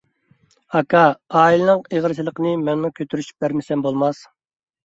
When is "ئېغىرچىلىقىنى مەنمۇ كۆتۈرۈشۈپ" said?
1.97-3.47